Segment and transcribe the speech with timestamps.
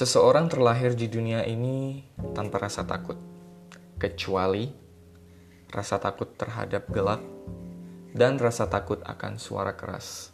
[0.00, 2.00] Seseorang terlahir di dunia ini
[2.32, 3.20] tanpa rasa takut,
[4.00, 4.72] kecuali
[5.68, 7.20] rasa takut terhadap gelap
[8.16, 10.32] dan rasa takut akan suara keras.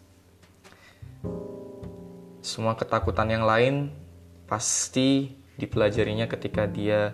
[2.46, 3.90] Semua ketakutan yang lain
[4.46, 7.10] pasti dipelajarinya ketika dia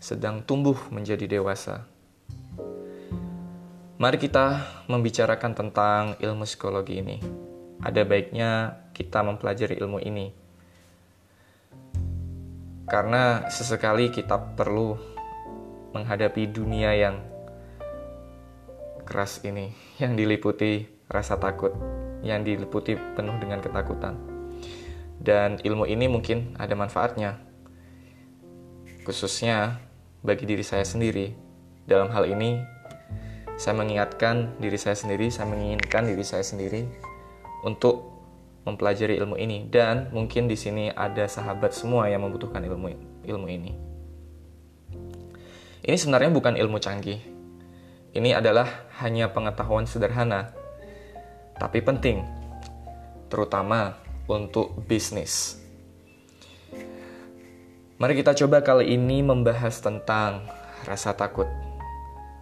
[0.00, 1.84] sedang tumbuh menjadi dewasa.
[4.00, 7.20] Mari kita membicarakan tentang ilmu psikologi ini.
[7.84, 10.41] Ada baiknya kita mempelajari ilmu ini
[12.92, 15.00] karena sesekali kita perlu
[15.96, 17.24] menghadapi dunia yang
[19.08, 21.72] keras ini, yang diliputi rasa takut,
[22.20, 24.20] yang diliputi penuh dengan ketakutan.
[25.16, 27.40] Dan ilmu ini mungkin ada manfaatnya,
[29.08, 29.80] khususnya
[30.20, 31.32] bagi diri saya sendiri.
[31.88, 32.60] Dalam hal ini,
[33.56, 36.84] saya mengingatkan diri saya sendiri, saya menginginkan diri saya sendiri
[37.64, 38.11] untuk
[38.62, 42.94] mempelajari ilmu ini dan mungkin di sini ada sahabat semua yang membutuhkan ilmu
[43.26, 43.72] ilmu ini.
[45.82, 47.18] Ini sebenarnya bukan ilmu canggih.
[48.12, 50.54] Ini adalah hanya pengetahuan sederhana
[51.58, 52.22] tapi penting
[53.26, 53.98] terutama
[54.30, 55.58] untuk bisnis.
[57.98, 60.46] Mari kita coba kali ini membahas tentang
[60.86, 61.46] rasa takut.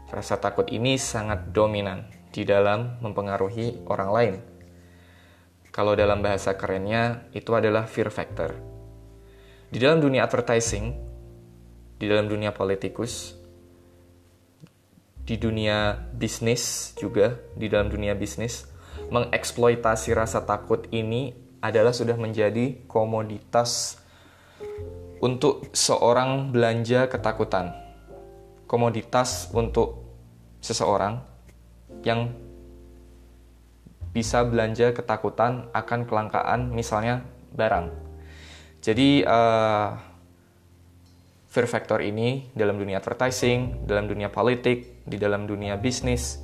[0.08, 4.34] Rasa takut ini sangat dominan di dalam mempengaruhi orang lain
[5.70, 8.54] kalau dalam bahasa kerennya itu adalah fear factor.
[9.70, 10.94] Di dalam dunia advertising,
[11.94, 13.38] di dalam dunia politikus,
[15.22, 18.66] di dunia bisnis juga, di dalam dunia bisnis,
[19.14, 21.30] mengeksploitasi rasa takut ini
[21.62, 24.00] adalah sudah menjadi komoditas
[25.22, 27.70] untuk seorang belanja ketakutan.
[28.66, 30.02] Komoditas untuk
[30.58, 31.20] seseorang
[32.02, 32.49] yang
[34.10, 37.22] bisa belanja ketakutan akan kelangkaan misalnya
[37.54, 37.90] barang.
[38.80, 39.94] Jadi uh,
[41.50, 46.38] fear factor ini dalam dunia advertising, dalam dunia politik, di dalam dunia bisnis,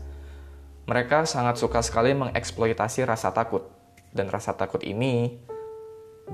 [0.87, 3.67] mereka sangat suka sekali mengeksploitasi rasa takut.
[4.15, 5.39] Dan rasa takut ini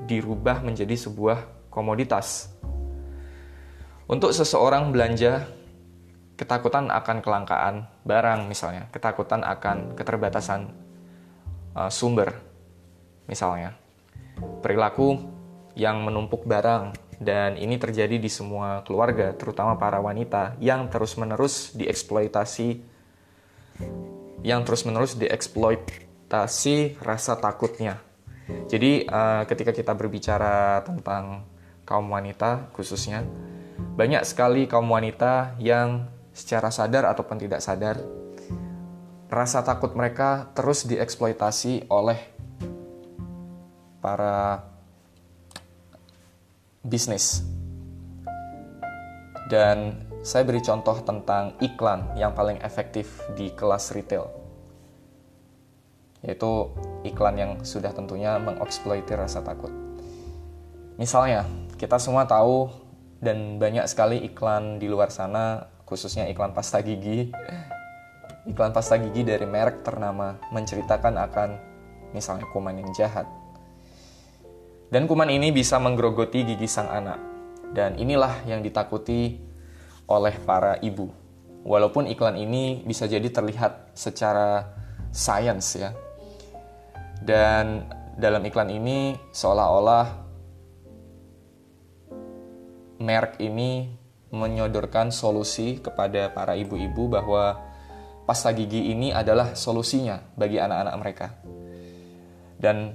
[0.08, 2.52] dirubah menjadi sebuah komoditas.
[4.08, 5.48] Untuk seseorang belanja
[6.36, 7.74] ketakutan akan kelangkaan
[8.04, 10.81] barang misalnya, ketakutan akan keterbatasan
[11.76, 12.36] uh, sumber.
[13.28, 13.76] Misalnya,
[14.60, 15.20] perilaku
[15.72, 22.92] yang menumpuk barang dan ini terjadi di semua keluarga, terutama para wanita yang terus-menerus dieksploitasi
[24.42, 28.02] yang terus-menerus dieksploitasi rasa takutnya.
[28.66, 31.46] Jadi uh, ketika kita berbicara tentang
[31.86, 33.22] kaum wanita khususnya,
[33.94, 38.02] banyak sekali kaum wanita yang secara sadar ataupun tidak sadar
[39.32, 42.20] rasa takut mereka terus dieksploitasi oleh
[44.04, 44.60] para
[46.84, 47.40] bisnis.
[49.48, 54.28] Dan saya beri contoh tentang iklan yang paling efektif di kelas retail.
[56.20, 56.68] Yaitu
[57.08, 59.72] iklan yang sudah tentunya mengeksploitasi rasa takut.
[61.00, 61.48] Misalnya,
[61.80, 62.68] kita semua tahu
[63.24, 67.32] dan banyak sekali iklan di luar sana, khususnya iklan pasta gigi
[68.46, 71.50] iklan pasta gigi dari merek ternama menceritakan akan
[72.10, 73.26] misalnya kuman yang jahat.
[74.92, 77.16] Dan kuman ini bisa menggerogoti gigi sang anak.
[77.72, 79.40] Dan inilah yang ditakuti
[80.04, 81.08] oleh para ibu.
[81.64, 84.68] Walaupun iklan ini bisa jadi terlihat secara
[85.08, 85.96] sains ya.
[87.22, 87.88] Dan
[88.18, 90.20] dalam iklan ini seolah-olah
[93.00, 93.88] merek ini
[94.28, 97.71] menyodorkan solusi kepada para ibu-ibu bahwa
[98.22, 101.26] pasta gigi ini adalah solusinya bagi anak-anak mereka.
[102.58, 102.94] Dan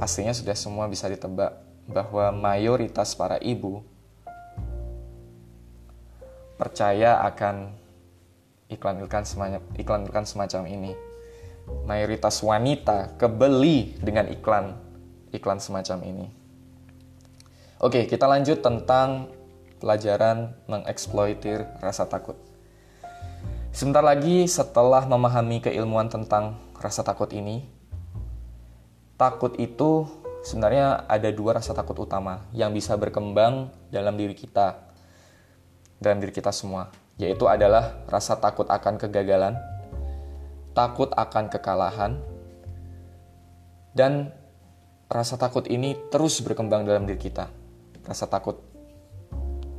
[0.00, 1.52] pastinya sudah semua bisa ditebak
[1.88, 3.84] bahwa mayoritas para ibu
[6.56, 7.74] percaya akan
[8.70, 10.92] iklan-iklan semacam, iklan-iklan semacam ini.
[11.86, 14.74] Mayoritas wanita kebeli dengan iklan
[15.32, 16.26] iklan semacam ini.
[17.82, 19.26] Oke, kita lanjut tentang
[19.82, 22.38] pelajaran mengeksploitir rasa takut.
[23.72, 27.64] Sebentar lagi setelah memahami keilmuan tentang rasa takut ini,
[29.16, 30.04] takut itu
[30.44, 34.76] sebenarnya ada dua rasa takut utama yang bisa berkembang dalam diri kita,
[35.96, 39.56] dalam diri kita semua, yaitu adalah rasa takut akan kegagalan,
[40.76, 42.20] takut akan kekalahan,
[43.96, 44.36] dan
[45.08, 47.48] rasa takut ini terus berkembang dalam diri kita.
[48.04, 48.60] Rasa takut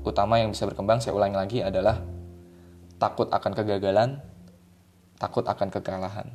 [0.02, 2.02] utama yang bisa berkembang, saya ulangi lagi, adalah
[3.04, 4.24] takut akan kegagalan,
[5.20, 6.32] takut akan kekalahan.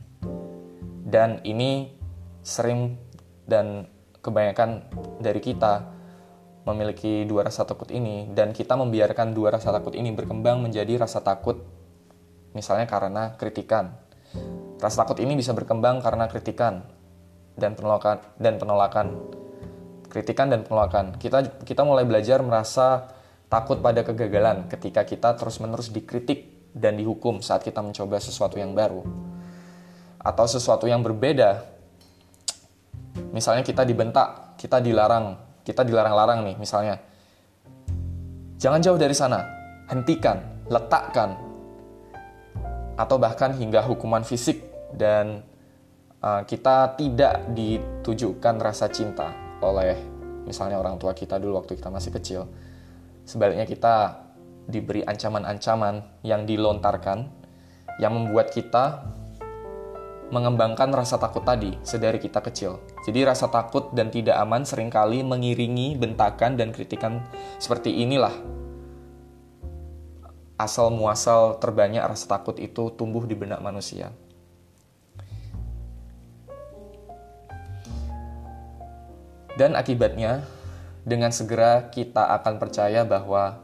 [1.08, 1.96] Dan ini
[2.44, 3.00] sering
[3.48, 3.88] dan
[4.20, 4.84] kebanyakan
[5.24, 5.96] dari kita
[6.68, 11.24] memiliki dua rasa takut ini dan kita membiarkan dua rasa takut ini berkembang menjadi rasa
[11.24, 11.64] takut
[12.52, 13.96] misalnya karena kritikan.
[14.76, 16.84] Rasa takut ini bisa berkembang karena kritikan
[17.56, 19.16] dan penolakan dan penolakan.
[20.12, 21.16] Kritikan dan penolakan.
[21.16, 23.08] Kita kita mulai belajar merasa
[23.48, 29.02] takut pada kegagalan ketika kita terus-menerus dikritik dan dihukum saat kita mencoba sesuatu yang baru
[30.18, 31.64] atau sesuatu yang berbeda.
[33.34, 36.96] Misalnya kita dibentak, kita dilarang, kita dilarang-larang nih misalnya.
[38.58, 39.46] Jangan jauh dari sana,
[39.86, 41.38] hentikan, letakkan,
[42.98, 44.58] atau bahkan hingga hukuman fisik
[44.90, 45.46] dan
[46.18, 49.30] uh, kita tidak ditujukan rasa cinta
[49.62, 49.94] oleh
[50.42, 52.50] misalnya orang tua kita dulu waktu kita masih kecil.
[53.22, 54.26] Sebaliknya kita
[54.68, 57.24] diberi ancaman-ancaman yang dilontarkan
[57.98, 59.02] yang membuat kita
[60.28, 62.78] mengembangkan rasa takut tadi sedari kita kecil.
[63.08, 67.24] Jadi rasa takut dan tidak aman sering kali mengiringi bentakan dan kritikan
[67.56, 68.36] seperti inilah.
[70.60, 74.12] Asal muasal terbanyak rasa takut itu tumbuh di benak manusia.
[79.58, 80.46] Dan akibatnya,
[81.02, 83.58] dengan segera kita akan percaya bahwa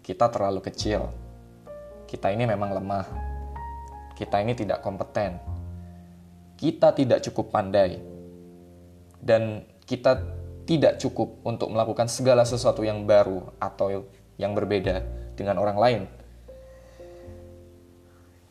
[0.00, 1.08] kita terlalu kecil.
[2.04, 3.06] Kita ini memang lemah.
[4.16, 5.60] Kita ini tidak kompeten
[6.60, 7.96] kita tidak cukup pandai
[9.24, 10.20] dan kita
[10.68, 14.04] tidak cukup untuk melakukan segala sesuatu yang baru atau
[14.36, 15.00] yang berbeda
[15.32, 16.02] dengan orang lain.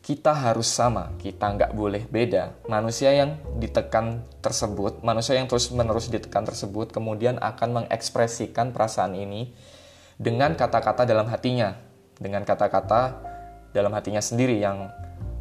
[0.02, 2.66] Kita harus sama, kita nggak boleh beda.
[2.66, 9.54] Manusia yang ditekan tersebut, manusia yang terus-menerus ditekan tersebut, kemudian akan mengekspresikan perasaan ini
[10.20, 11.72] dengan kata-kata dalam hatinya,
[12.20, 13.16] dengan kata-kata
[13.72, 14.92] dalam hatinya sendiri yang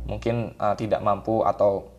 [0.07, 1.91] mungkin uh, tidak mampu atau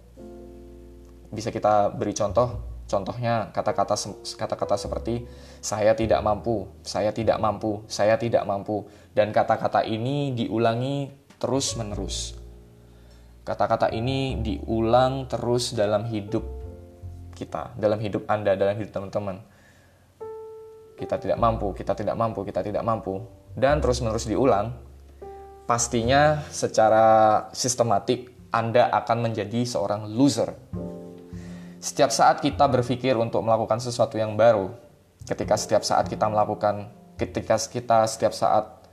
[1.30, 3.94] bisa kita beri contoh contohnya kata-kata
[4.34, 5.22] kata-kata seperti
[5.62, 12.34] saya tidak mampu, saya tidak mampu, saya tidak mampu dan kata-kata ini diulangi terus-menerus.
[13.46, 16.44] Kata-kata ini diulang terus dalam hidup
[17.38, 19.49] kita, dalam hidup Anda, dalam hidup teman-teman.
[21.00, 23.24] Kita tidak mampu, kita tidak mampu, kita tidak mampu
[23.56, 24.76] dan terus-menerus diulang.
[25.64, 30.52] Pastinya secara sistematik Anda akan menjadi seorang loser
[31.80, 34.68] setiap saat kita berpikir untuk melakukan sesuatu yang baru,
[35.24, 38.84] ketika setiap saat kita melakukan, ketika kita setiap saat,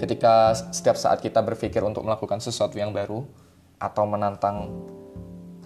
[0.00, 3.28] ketika setiap saat kita berpikir untuk melakukan sesuatu yang baru
[3.76, 4.72] atau menantang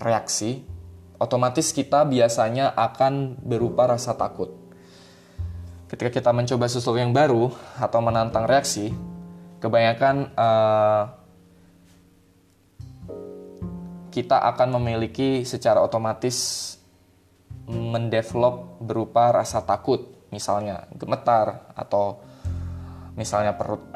[0.03, 0.67] reaksi,
[1.23, 4.66] otomatis kita biasanya akan berupa rasa takut.
[5.87, 7.47] Ketika kita mencoba sesuatu yang baru
[7.79, 8.91] atau menantang reaksi,
[9.62, 11.03] kebanyakan uh,
[14.11, 16.75] kita akan memiliki secara otomatis
[17.71, 22.19] mendevelop berupa rasa takut, misalnya gemetar atau
[23.15, 23.87] misalnya perut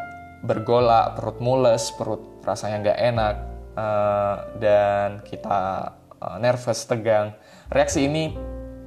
[0.46, 3.34] bergolak, perut mules, perut rasanya nggak enak,
[3.74, 5.90] uh, dan kita
[6.22, 7.34] uh, nervous, tegang.
[7.66, 8.30] Reaksi ini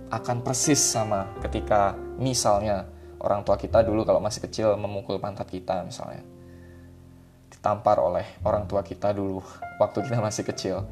[0.08, 2.93] akan persis sama ketika misalnya
[3.24, 6.22] orang tua kita dulu kalau masih kecil memukul pantat kita misalnya.
[7.50, 9.40] Ditampar oleh orang tua kita dulu
[9.82, 10.84] waktu kita masih kecil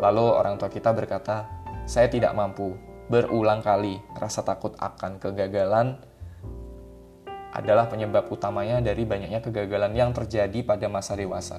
[0.00, 1.44] Lalu orang tua kita berkata,
[1.84, 2.74] "Saya tidak mampu."
[3.10, 5.98] Berulang kali rasa takut akan kegagalan
[7.50, 11.58] adalah penyebab utamanya dari banyaknya kegagalan yang terjadi pada masa dewasa.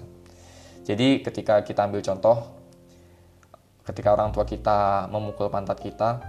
[0.87, 2.55] Jadi, ketika kita ambil contoh,
[3.83, 6.23] ketika orang tua kita memukul pantat kita,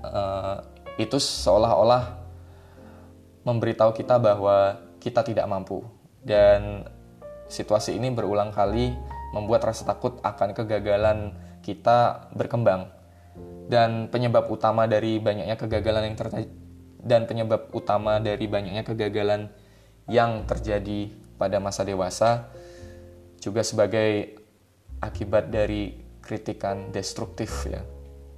[0.00, 0.64] uh,
[0.96, 2.25] itu seolah-olah
[3.46, 5.86] memberitahu kita bahwa kita tidak mampu,
[6.26, 6.82] dan
[7.46, 8.90] situasi ini berulang kali
[9.30, 12.90] membuat rasa takut akan kegagalan kita berkembang.
[13.66, 16.48] Dan penyebab utama dari banyaknya kegagalan yang terjadi
[17.06, 19.46] dan penyebab utama dari banyaknya kegagalan
[20.10, 22.50] yang terjadi pada masa dewasa
[23.38, 24.42] juga sebagai
[24.98, 27.86] akibat dari kritikan destruktif ya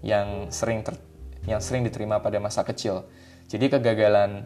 [0.04, 1.00] yang sering ter,
[1.48, 3.08] yang sering diterima pada masa kecil.
[3.48, 4.44] Jadi kegagalan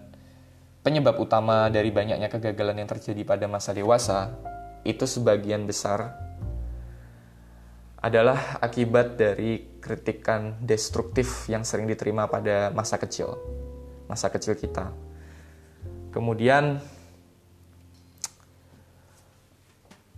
[0.82, 4.34] penyebab utama dari banyaknya kegagalan yang terjadi pada masa dewasa
[4.82, 6.18] itu sebagian besar
[8.02, 13.38] adalah akibat dari kritikan destruktif yang sering diterima pada masa kecil,
[14.10, 14.90] masa kecil kita.
[16.10, 16.82] Kemudian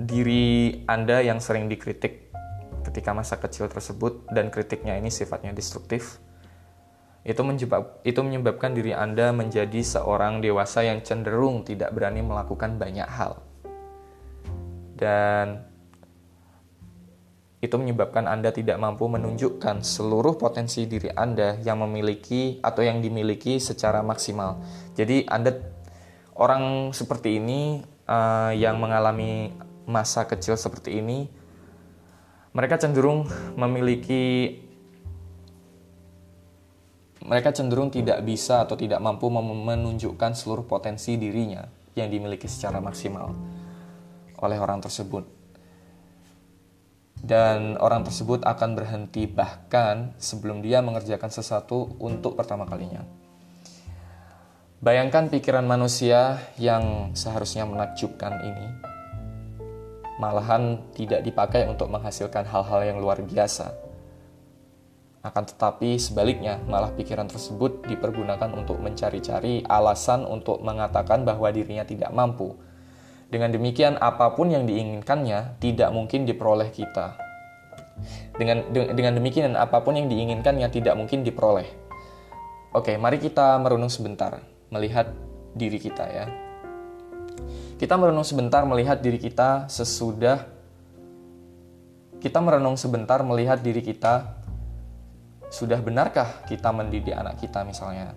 [0.00, 2.32] diri Anda yang sering dikritik
[2.88, 6.23] ketika masa kecil tersebut dan kritiknya ini sifatnya destruktif
[7.24, 13.08] itu menyebab, itu menyebabkan diri Anda menjadi seorang dewasa yang cenderung tidak berani melakukan banyak
[13.08, 13.40] hal.
[14.92, 15.64] Dan
[17.64, 23.56] itu menyebabkan Anda tidak mampu menunjukkan seluruh potensi diri Anda yang memiliki atau yang dimiliki
[23.56, 24.60] secara maksimal.
[24.92, 25.56] Jadi Anda
[26.36, 29.56] orang seperti ini uh, yang mengalami
[29.88, 31.24] masa kecil seperti ini,
[32.52, 33.24] mereka cenderung
[33.56, 34.60] memiliki
[37.24, 41.64] mereka cenderung tidak bisa atau tidak mampu menunjukkan seluruh potensi dirinya
[41.96, 43.32] yang dimiliki secara maksimal
[44.38, 45.24] oleh orang tersebut
[47.24, 53.00] dan orang tersebut akan berhenti bahkan sebelum dia mengerjakan sesuatu untuk pertama kalinya.
[54.84, 58.66] Bayangkan pikiran manusia yang seharusnya menakjubkan ini,
[60.20, 63.83] malahan tidak dipakai untuk menghasilkan hal-hal yang luar biasa.
[65.24, 72.12] Akan tetapi sebaliknya, malah pikiran tersebut dipergunakan untuk mencari-cari alasan untuk mengatakan bahwa dirinya tidak
[72.12, 72.52] mampu,
[73.34, 77.18] dengan demikian, apa pun yang diinginkannya tidak mungkin diperoleh kita.
[78.38, 81.66] Dengan de, dengan demikian, apa pun yang diinginkannya tidak mungkin diperoleh.
[82.70, 84.38] Oke, mari kita merenung sebentar,
[84.70, 85.10] melihat
[85.50, 86.26] diri kita ya.
[87.74, 90.46] Kita merenung sebentar melihat diri kita sesudah
[92.22, 94.43] kita merenung sebentar melihat diri kita
[95.50, 98.14] sudah benarkah kita mendidik anak kita misalnya.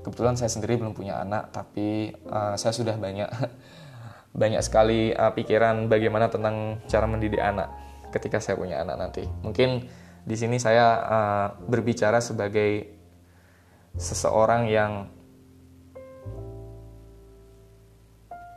[0.00, 3.28] Kebetulan saya sendiri belum punya anak, tapi uh, saya sudah banyak
[4.40, 7.68] banyak sekali uh, pikiran bagaimana tentang cara mendidik anak
[8.14, 9.24] ketika saya punya anak nanti.
[9.44, 9.86] Mungkin
[10.24, 12.96] di sini saya uh, berbicara sebagai
[13.96, 14.92] seseorang yang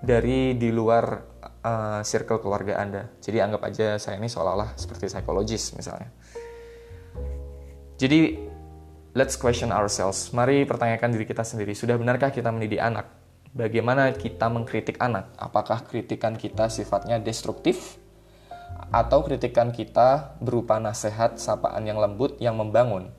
[0.03, 1.05] dari di luar
[1.63, 3.07] uh, circle keluarga Anda.
[3.24, 6.12] Jadi anggap aja saya ini seolah-olah seperti psikologis misalnya.
[7.97, 8.38] Jadi
[9.13, 10.33] let's question ourselves.
[10.33, 13.23] Mari pertanyakan diri kita sendiri, sudah benarkah kita mendidik anak?
[13.53, 15.31] bagaimana kita mengkritik anak.
[15.38, 18.01] Apakah kritikan kita sifatnya destruktif
[18.89, 23.13] atau kritikan kita berupa nasihat, sapaan yang lembut yang membangun?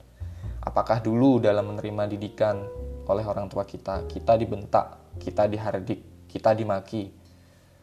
[0.61, 2.67] Apakah dulu dalam menerima didikan
[3.07, 7.15] oleh orang tua kita, kita dibentak, kita dihardik, kita dimaki,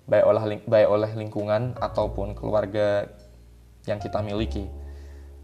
[0.05, 3.07] baik oleh baik oleh lingkungan ataupun keluarga
[3.87, 4.67] yang kita miliki.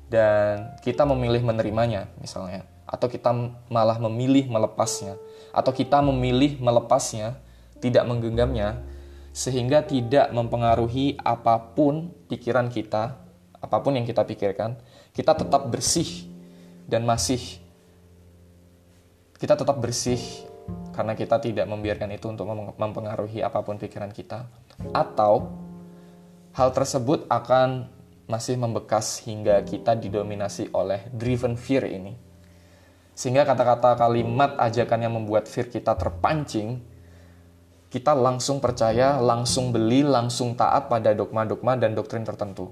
[0.07, 2.63] Dan kita memilih menerimanya misalnya.
[2.87, 3.35] Atau kita
[3.67, 5.19] malah memilih melepasnya.
[5.51, 7.35] Atau kita memilih melepasnya,
[7.83, 8.79] tidak menggenggamnya,
[9.35, 13.19] sehingga tidak mempengaruhi apa pun pikiran kita,
[13.57, 14.79] apa pun yang kita pikirkan,
[15.13, 16.25] kita tetap bersih
[16.87, 17.61] dan masih
[19.37, 20.17] kita tetap bersih
[20.91, 24.49] karena kita tidak membiarkan itu untuk mempengaruhi apa pun pikiran kita.
[24.93, 25.53] Atau
[26.57, 27.85] hal tersebut akan
[28.27, 32.27] masih membekas hingga kita didominasi oleh driven fear ini
[33.17, 36.77] sehingga kata-kata kalimat ajakan yang membuat fear kita terpancing,
[37.89, 42.69] kita langsung percaya, langsung beli, langsung taat pada dogma-dogma dan doktrin tertentu.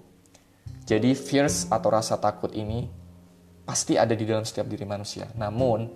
[0.85, 2.85] Jadi fears atau rasa takut ini
[3.65, 5.25] pasti ada di dalam setiap diri manusia.
[5.33, 5.89] Namun,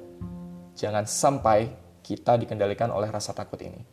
[0.74, 1.70] jangan sampai
[2.02, 3.86] kita dikendalikan oleh rasa takut ini.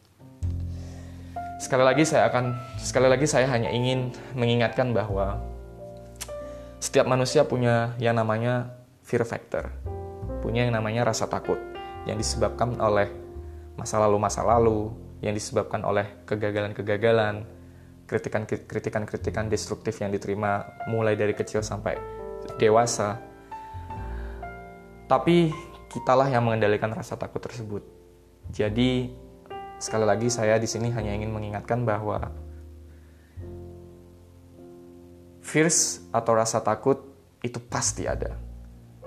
[1.61, 5.37] Sekali lagi saya akan sekali lagi saya hanya ingin mengingatkan bahwa
[6.87, 8.71] setiap manusia punya yang namanya
[9.03, 9.75] fear factor
[10.47, 11.59] punya yang namanya rasa takut
[12.07, 13.11] yang disebabkan oleh
[13.75, 17.45] masa lalu-masa lalu, yang disebabkan oleh kegagalan-kegagalan,
[18.71, 21.99] kritikan-kritikan destruktif yang diterima mulai dari kecil sampai
[22.63, 23.19] dewasa.
[25.11, 25.51] Tapi
[25.91, 27.83] kitalah yang mengendalikan rasa takut tersebut.
[28.55, 29.11] Jadi
[29.83, 32.33] sekali lagi saya di sini hanya ingin mengingatkan bahwa
[35.57, 37.01] fears atau rasa takut
[37.41, 38.37] itu pasti ada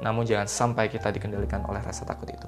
[0.01, 2.47] namun jangan sampai kita dikendalikan oleh rasa takut itu.